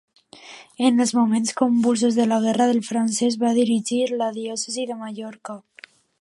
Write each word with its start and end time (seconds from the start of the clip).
En 0.87 1.01
els 1.03 1.11
moments 1.17 1.53
convulsos 1.59 2.17
de 2.21 2.25
la 2.31 2.39
Guerra 2.45 2.67
del 2.71 2.81
Francès, 2.87 3.37
va 3.45 3.53
dirigir 3.59 4.01
la 4.23 4.31
Diòcesi 4.39 4.89
de 4.95 4.99
Mallorca. 5.05 5.61